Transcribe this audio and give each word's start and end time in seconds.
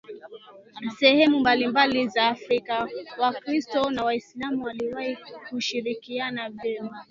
sehemu 0.99 1.39
mbalimbali 1.39 2.07
za 2.07 2.27
Afrika 2.27 2.89
Wakristo 3.17 3.89
na 3.89 4.03
Waislamu 4.03 4.63
waliwahi 4.65 5.17
kushirikiana 5.49 6.49
vema 6.49 7.05